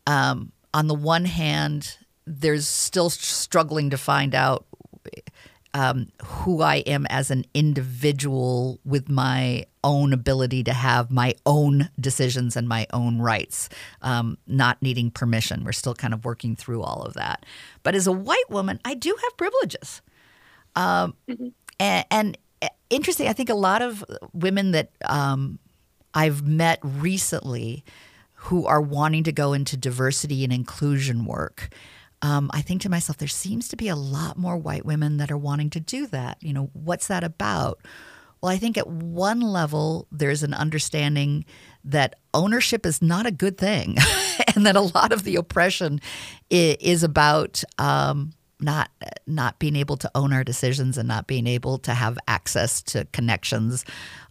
[0.07, 4.67] Um, on the one hand, there's still struggling to find out
[5.77, 11.91] um, who I am as an individual with my own ability to have my own
[12.01, 13.69] decisions and my own rights,
[14.01, 15.65] um, not needing permission.
[15.65, 17.45] We're still kind of working through all of that.
[17.83, 20.01] But as a white woman, I do have privileges.
[20.75, 21.49] Um, mm-hmm.
[21.79, 22.39] and, and,
[22.91, 25.59] interesting, I think a lot of women that um,
[26.15, 27.85] I've met recently
[28.35, 31.71] who are wanting to go into diversity and inclusion work
[32.23, 35.31] um, I think to myself, there seems to be a lot more white women that
[35.31, 36.43] are wanting to do that.
[36.43, 37.81] You know, what's that about?
[38.41, 41.45] Well, I think at one level, there's an understanding
[41.85, 43.97] that ownership is not a good thing,
[44.55, 46.01] and that a lot of the oppression
[46.51, 48.91] is about um, not
[49.27, 53.05] not being able to own our decisions and not being able to have access to
[53.13, 53.85] connections.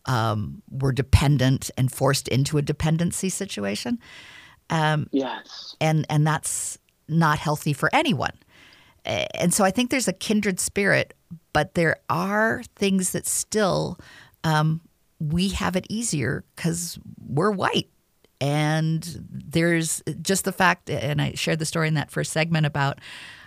[0.05, 3.99] Um, we're dependent and forced into a dependency situation.
[4.69, 8.33] Um, yes, and and that's not healthy for anyone.
[9.05, 11.13] And so I think there's a kindred spirit,
[11.53, 13.99] but there are things that still
[14.43, 14.81] um,
[15.19, 17.89] we have it easier because we're white.
[18.41, 22.99] And there's just the fact, and I shared the story in that first segment about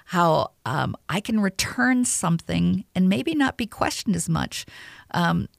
[0.08, 4.64] how um, I can return something and maybe not be questioned as much
[5.10, 5.50] um,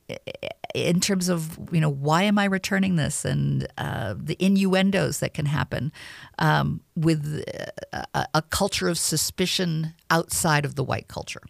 [0.73, 5.35] in terms of you know why am I returning this and uh, the innuendos that
[5.35, 5.91] can happen
[6.39, 7.45] um, with
[7.93, 11.43] a, a, culture of suspicion outside of the white culture.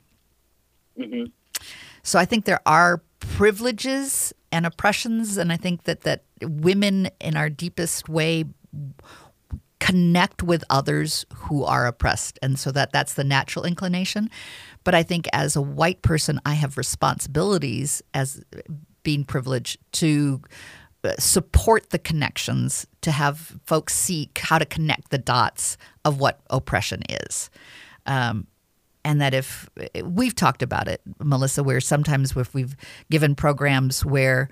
[0.99, 1.31] Mm-hmm.
[2.03, 7.37] So I think there are privileges and oppressions, and I think that that women in
[7.37, 8.43] our deepest way
[9.79, 12.37] connect with others who are oppressed.
[12.41, 14.29] And so that that's the natural inclination.
[14.83, 18.41] But i think as a white person i have responsibilities as
[19.03, 20.41] being privileged to
[21.03, 26.41] uh, support the connections to have folks seek how to connect the dots of what
[26.49, 27.49] oppression is.
[28.05, 28.47] Um,
[29.05, 29.69] and that if
[30.03, 32.75] we've talked about it Malissa where sometimes if we've
[33.09, 34.49] given programs where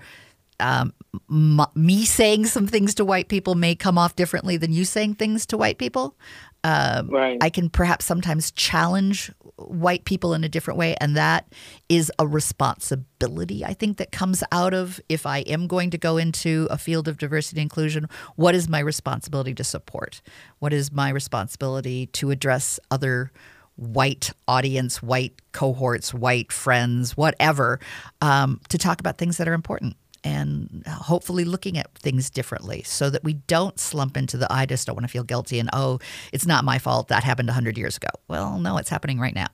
[0.60, 0.92] um,
[1.30, 5.14] m- me saying some things to white people may come off differently than you saying
[5.14, 6.16] things to white people.
[6.64, 7.38] Um, right.
[7.40, 11.52] I can perhaps sometimes challenge white people in a different way, and that
[11.88, 16.16] is a responsibility I think that comes out of if I am going to go
[16.16, 18.08] into a field of diversity inclusion.
[18.36, 20.20] What is my responsibility to support?
[20.58, 23.32] What is my responsibility to address other?
[23.76, 27.78] white audience, white cohorts, white friends, whatever,
[28.20, 29.94] um, to talk about things that are important
[30.24, 34.86] and hopefully looking at things differently so that we don't slump into the I just
[34.86, 35.98] don't want to feel guilty and oh,
[36.32, 37.08] it's not my fault.
[37.08, 38.08] That happened 100 years ago.
[38.28, 39.48] Well, no, it's happening right now.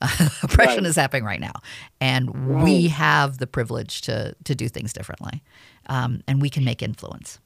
[0.42, 0.86] oppression right.
[0.86, 1.52] is happening right now.
[2.00, 2.64] And right.
[2.64, 5.42] we have the privilege to, to do things differently.
[5.86, 7.38] Um, and we can make influence.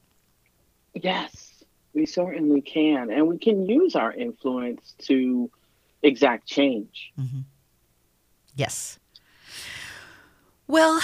[0.93, 3.11] Yes, we certainly can.
[3.11, 5.49] And we can use our influence to
[6.01, 7.11] exact change.
[7.19, 7.41] Mm-hmm.
[8.55, 8.99] Yes.
[10.67, 10.99] Well,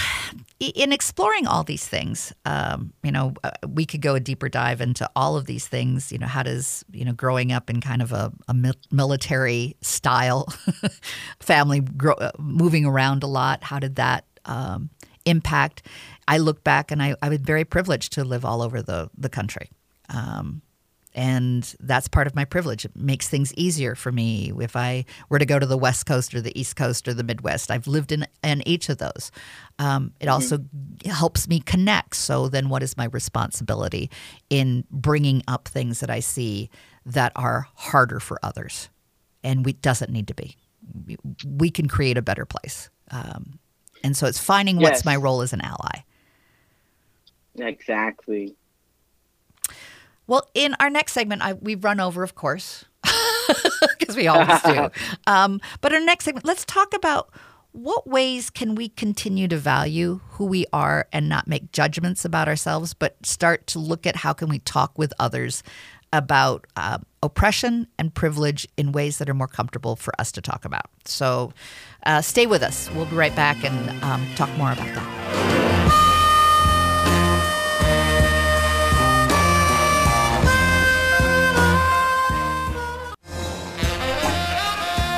[0.59, 4.81] in exploring all these things, um, you know, uh, we could go a deeper dive
[4.81, 6.11] into all of these things.
[6.11, 8.55] You know, how does you know growing up in kind of a, a
[8.91, 10.47] military style
[11.39, 14.89] family, grow, uh, moving around a lot, how did that um,
[15.25, 15.85] impact?
[16.27, 19.29] I look back and I, I was very privileged to live all over the the
[19.29, 19.69] country.
[20.09, 20.63] Um,
[21.13, 22.85] and that's part of my privilege.
[22.85, 26.33] It makes things easier for me if I were to go to the West Coast
[26.33, 27.69] or the East Coast or the Midwest.
[27.69, 29.31] I've lived in, in each of those.
[29.79, 30.33] Um, it mm-hmm.
[30.33, 30.59] also
[31.05, 32.15] helps me connect.
[32.15, 34.09] So then, what is my responsibility
[34.49, 36.69] in bringing up things that I see
[37.05, 38.89] that are harder for others,
[39.43, 40.55] and we doesn't need to be.
[41.45, 42.89] We, can create a better place.
[43.11, 43.59] Um,
[44.03, 44.89] and so it's finding yes.
[44.89, 46.03] what's my role as an ally.
[47.55, 48.55] Exactly.
[50.31, 52.85] Well, in our next segment, I, we've run over, of course,
[53.99, 54.89] because we always do.
[55.27, 57.33] Um, but our next segment, let's talk about
[57.73, 62.47] what ways can we continue to value who we are and not make judgments about
[62.47, 65.63] ourselves, but start to look at how can we talk with others
[66.13, 70.63] about uh, oppression and privilege in ways that are more comfortable for us to talk
[70.63, 70.85] about.
[71.03, 71.51] So
[72.05, 72.89] uh, stay with us.
[72.91, 75.60] We'll be right back and um, talk more about that.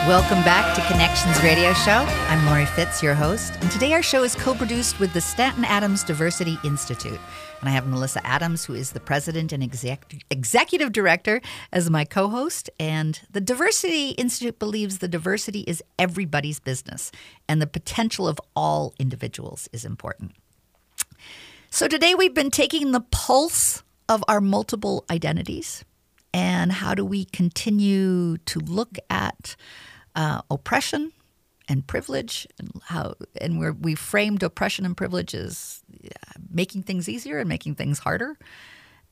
[0.08, 2.06] Welcome back to Connections Radio Show.
[2.28, 5.64] I'm Laurie Fitz, your host, and today our show is co produced with the Stanton
[5.64, 7.22] Adams Diversity Institute.
[7.62, 11.40] And I have Malissa Adams, who is the president and exec- executive director,
[11.72, 12.70] as my co host.
[12.82, 17.10] And the Diversity Institute believes the diversity is everybody's business,
[17.48, 20.34] and the potential of all individuals is important.
[21.70, 25.86] So today we've been taking the pulse of our multiple identities
[26.34, 29.56] and how do we continue to look at
[30.16, 31.12] uh, oppression
[31.68, 35.84] and privilege and how and where we framed oppression and privilege as
[36.50, 38.38] making things easier and making things harder.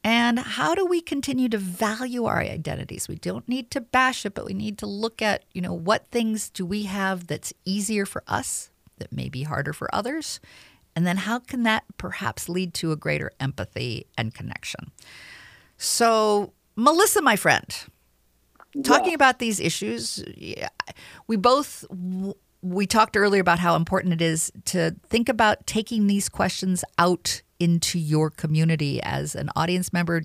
[0.04, 3.08] And how do we continue to value our identities?
[3.08, 6.08] We don't need to bash it but we need to look at you know what
[6.08, 10.40] things do we have that's easier for us that may be harder for others?
[10.96, 14.92] And then how can that perhaps lead to a greater empathy and connection?
[15.78, 17.74] So Malissa my friend
[18.84, 19.16] talking Yeah.
[19.16, 20.70] about these issues yeah,
[21.28, 21.86] we both
[22.62, 27.42] we talked earlier about how important it is to think about taking these questions out
[27.60, 30.24] into your community as an audience member.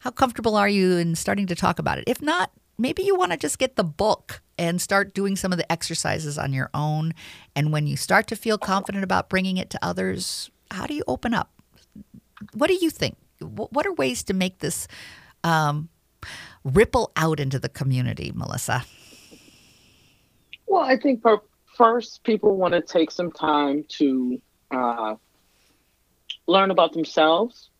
[0.00, 2.04] How comfortable are you in starting to talk about it?
[2.06, 5.58] If not maybe you want to just get the book and start doing some of
[5.58, 7.12] the exercises on your own.
[7.54, 11.04] And when you start to feel confident about bringing it to others how do you
[11.06, 11.50] open up?
[12.52, 13.16] What do you think?
[13.40, 14.88] What are ways to make this
[15.44, 15.88] um,
[16.64, 18.84] ripple out into the community, Malissa?
[20.66, 21.22] Well, I think
[21.76, 24.40] first, people want to take some time to
[24.70, 25.14] uh,
[26.46, 27.70] learn about themselves.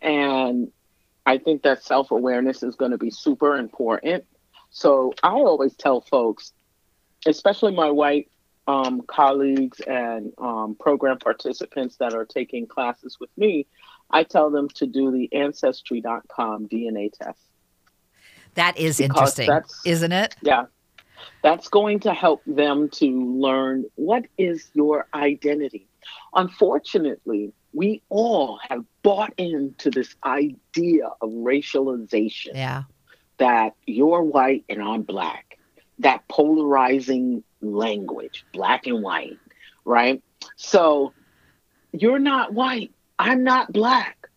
[0.00, 0.70] And
[1.26, 4.24] I think that self awareness is going to be super important.
[4.70, 6.52] So I always tell folks,
[7.26, 8.30] especially my white
[8.66, 13.66] um, colleagues and um, program participants that are taking classes with me,
[14.10, 17.38] I tell them to do the ancestry.com DNA test.
[18.54, 19.50] That is interesting,
[19.84, 20.36] isn't it?
[20.42, 20.66] Yeah.
[21.42, 23.06] That's going to help them to
[23.38, 25.86] learn what is your identity.
[26.34, 32.84] Unfortunately, we all have bought into this idea of racialization Yeah.
[33.38, 35.58] that you're white and I'm black,
[35.98, 39.38] that polarizing language, black and white,
[39.84, 40.22] right?
[40.56, 41.12] So
[41.92, 42.92] you're not white.
[43.18, 44.28] I'm not black.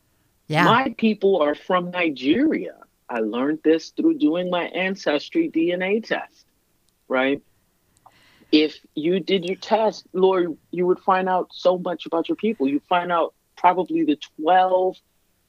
[0.47, 0.63] Yeah.
[0.65, 2.75] My people are from Nigeria.
[3.09, 6.45] I learned this through doing my ancestry DNA test,
[7.07, 7.41] right?
[8.51, 12.67] If you did your test, Lord, you would find out so much about your people.
[12.67, 14.97] You find out probably the 12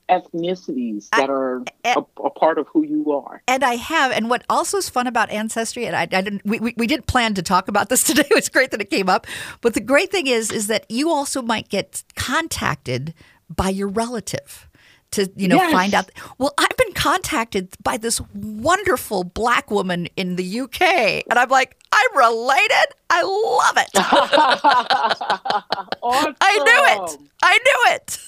[0.09, 3.43] ethnicities that are a, a part of who you are.
[3.47, 4.11] and I have.
[4.11, 7.07] And what also is fun about ancestry, and I, I didn't, we, we, we didn't
[7.07, 8.27] plan to talk about this today.
[8.31, 9.27] It's great that it came up.
[9.61, 13.15] But the great thing is, is that you also might get contacted
[13.55, 14.69] by your relative
[15.13, 15.73] to, you know, Yes.
[15.73, 16.11] find out.
[16.39, 21.77] Well, I've been contacted by this wonderful black woman in the UK, and I'm like,
[21.93, 22.87] I'm related.
[23.11, 23.89] I love it.
[26.03, 26.37] awesome.
[26.41, 27.17] I knew it.
[27.43, 28.19] I knew it.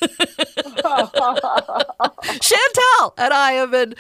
[2.41, 3.95] Chantel and I have been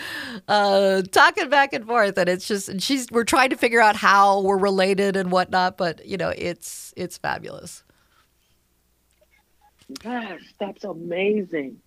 [0.49, 3.97] uh, talking back and forth, and it's just and she's we're trying to figure out
[3.97, 5.77] how we're related and whatnot.
[5.77, 7.85] But you know, it's it's fabulous.
[10.05, 11.79] Yes, that's amazing.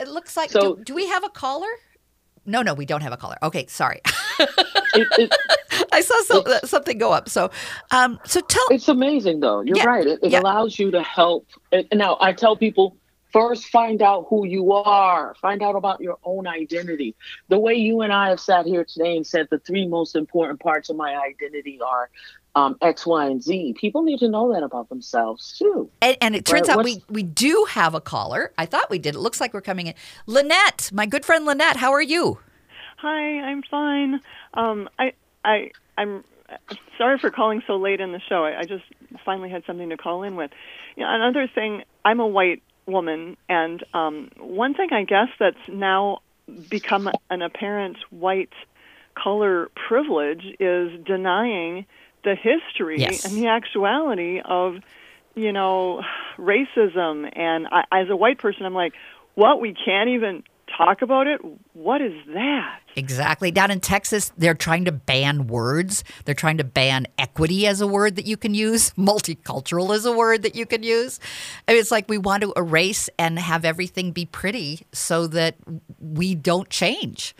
[0.00, 0.50] It looks like.
[0.50, 1.68] So- do, do we have a caller?
[2.46, 3.36] No, no, we don't have a caller.
[3.42, 4.00] Okay, sorry.
[4.96, 5.34] It, it,
[5.92, 7.28] I saw so, something go up.
[7.28, 7.50] So,
[7.90, 8.62] um, so tell.
[8.70, 9.60] It's amazing, though.
[9.62, 10.06] You're Yeah, right.
[10.06, 10.40] It, it yeah.
[10.40, 11.48] allows you to help.
[11.72, 12.96] And now I tell people
[13.32, 17.16] first find out who you are, find out about your own identity.
[17.48, 20.60] The way you and I have sat here today and said the three most important
[20.60, 22.08] parts of my identity are
[22.54, 23.74] um, X, Y, and Z.
[23.80, 25.90] People need to know that about themselves too.
[26.00, 28.52] And, and it turns Right, out we, we do have a caller.
[28.58, 29.14] I thought we did.
[29.14, 29.94] It looks like we're coming in.
[30.26, 32.38] Lynette, my good friend Lynette, how are you?
[32.98, 34.20] Hi, I'm fine.
[34.54, 35.12] Um, I,
[35.44, 36.24] I, I'm
[36.96, 38.44] sorry for calling so late in the show.
[38.44, 38.84] I, I just
[39.24, 40.50] finally had something to call in with.
[40.96, 45.56] You know, another thing, I'm a white woman, and um, one thing I guess that's
[45.68, 46.20] now
[46.68, 48.52] become an apparent white
[49.14, 51.86] color privilege is denying
[52.24, 53.24] the history Yes.
[53.24, 54.76] and the actuality of,
[55.34, 56.02] you know,
[56.38, 57.30] racism.
[57.34, 58.94] And I, as a white person, I'm like,
[59.34, 59.60] what?
[59.60, 60.42] We can't even
[60.76, 61.40] talk about it?
[61.72, 62.80] What is that?
[62.96, 63.50] Exactly.
[63.50, 66.04] Down in Texas, they're trying to ban words.
[66.24, 70.12] They're trying to ban equity as a word that you can use, multicultural as a
[70.12, 71.20] word that you can use.
[71.68, 75.56] I mean, it's like we want to erase and have everything be pretty so that
[76.00, 77.34] we don't change.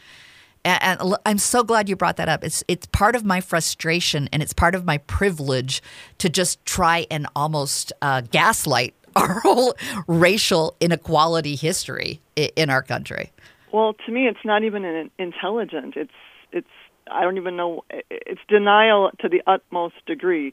[0.64, 2.42] And, and I'm so glad you brought that up.
[2.42, 5.82] It's it's part of my frustration and it's part of my privilege
[6.18, 9.74] to just try and almost uh, gaslight our whole
[10.06, 13.32] racial inequality history in our country.
[13.72, 15.96] Well, to me, it's not even an intelligent.
[15.96, 16.12] It's
[16.52, 16.68] it's
[17.10, 17.84] I don't even know.
[18.10, 20.52] It's denial to the utmost degree.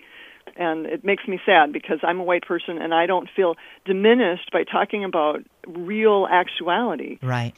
[0.58, 3.56] And it makes me sad because I'm a white person and I don't feel
[3.86, 7.20] diminished by talking about real actuality.
[7.22, 7.54] Right.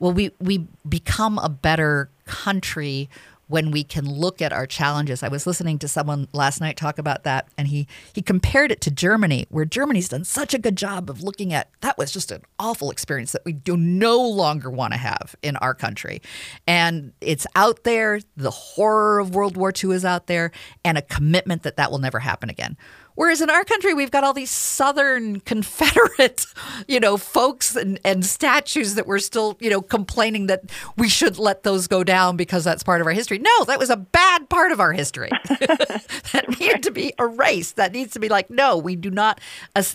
[0.00, 3.08] Well, we, we become a better country
[3.50, 5.24] when we can look at our challenges.
[5.24, 8.80] I was listening to someone last night talk about that, and he he compared it
[8.82, 12.30] to Germany, where Germany's done such a good job of looking at that was just
[12.30, 16.22] an awful experience that we do no longer want to have in our country,
[16.68, 18.20] and it's out there.
[18.36, 20.52] The horror of World War II is out there,
[20.84, 22.76] and a commitment that that will never happen again.
[23.20, 26.46] Whereas in our country, we've got all these Southern Confederate,
[26.88, 30.62] you know, folks and, and statues that we're still, you know, complaining that
[30.96, 33.36] we should let those go down because that's part of our history.
[33.36, 37.76] No, that was a bad part of our history that needed to be erased.
[37.76, 39.38] That needs to be like, no, we do not,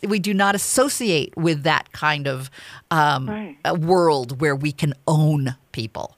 [0.04, 2.52] we do not associate with that kind of
[2.92, 3.58] um, right.
[3.66, 6.16] a world where we can own people.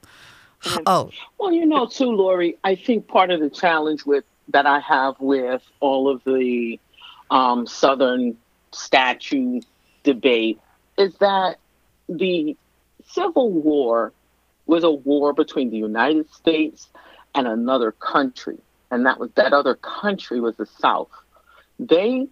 [0.84, 2.58] Oh, well, you know, too, Laurie.
[2.64, 6.78] I think part of the challenge with that I have with all of the
[7.30, 8.36] um, Southern
[8.72, 9.60] statue
[10.02, 10.58] debate
[10.96, 11.58] is that
[12.08, 12.56] the
[13.06, 14.12] Civil War
[14.66, 16.88] was a war between the United States
[17.34, 18.58] and another country,
[18.90, 21.10] and that was that other country was the South.
[21.78, 22.26] They,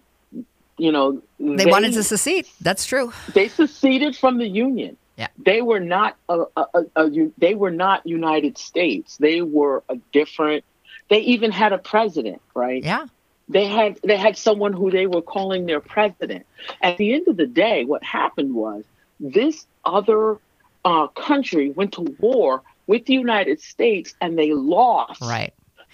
[0.77, 2.47] you know, they, they wanted to secede.
[2.61, 3.13] That's true.
[3.33, 4.97] They seceded from the Union.
[5.17, 5.29] Yeah.
[5.43, 9.17] They were not a, a, a, a, they were not United States.
[9.17, 10.63] They were a different.
[11.09, 12.83] They even had a president, right?
[12.83, 13.07] Yeah
[13.49, 16.45] they had they had someone who they were calling their president.
[16.81, 18.83] At the end of the day, what happened was
[19.19, 20.37] this other
[20.83, 25.21] uh, country went to war with the United States and they lost.
[25.21, 25.53] Right.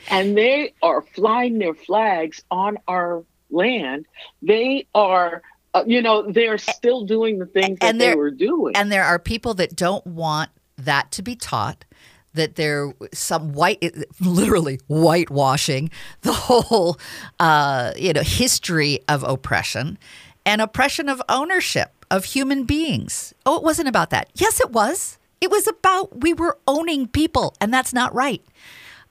[0.10, 4.06] And they are flying their flags on our land.
[4.42, 5.42] They are
[5.74, 8.76] uh, you know, they're still doing the things and that they were doing.
[8.76, 11.86] And there are people that don't want that to be taught
[12.34, 13.84] that there some white
[14.20, 15.90] literally whitewashing
[16.22, 16.98] the whole
[17.40, 19.98] uh, you know history of oppression
[20.46, 23.34] and oppression of ownership of human beings.
[23.46, 24.30] Oh it wasn't about that.
[24.36, 25.18] Yes it was.
[25.42, 28.42] It was about we were owning people and that's not right.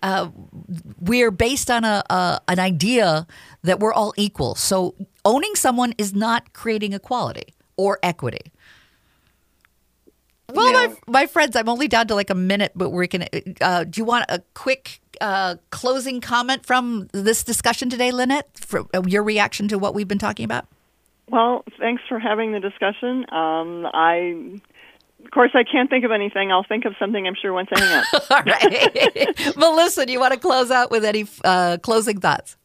[0.03, 0.31] Uh,
[1.01, 3.27] we're based on a, a an idea
[3.63, 4.57] that we're all equal.
[4.57, 8.53] So owning someone is not creating equality or equity
[10.55, 10.95] well, yeah.
[11.07, 13.29] my my friends, I'm only down to like a minute, but we're gonna.
[13.61, 18.49] Uh, do you want a quick uh, closing comment from this discussion today, Lynette?
[18.59, 20.67] For uh, your reaction to what we've been talking about?
[21.29, 23.25] Well, thanks for having the discussion.
[23.33, 24.61] Um, I
[25.25, 26.51] of course, I can't think of anything.
[26.51, 28.05] I'll think of something, I'm sure, once I hang up.
[28.31, 29.37] All right.
[29.57, 32.57] Malissa, do you want to close out with any uh, closing thoughts?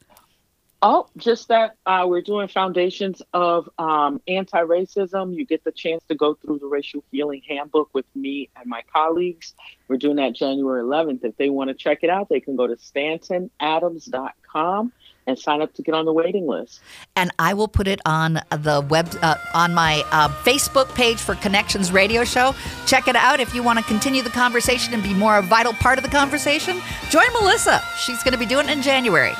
[0.83, 5.35] Oh, just that uh, we're doing foundations of um, anti racism.
[5.35, 8.83] You get the chance to go through the racial healing handbook with me and my
[8.93, 9.55] colleagues.
[9.87, 11.23] We're doing that January 11th.
[11.23, 14.93] If they want to check it out, they can go to stantonadams.com
[15.25, 16.79] and sign up to get on the waiting list.
[17.15, 21.33] And I will put it on the web uh, on my uh, Facebook page for
[21.35, 22.53] Connections Radio Show.
[22.85, 25.73] Check it out if you want to continue the conversation and be more a vital
[25.73, 26.79] part of the conversation.
[27.09, 27.81] Join Malissa.
[27.97, 29.33] She's going to be doing it in January.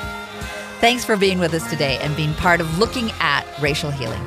[0.80, 4.21] Thanks for being with us today and being part of looking at racial healing.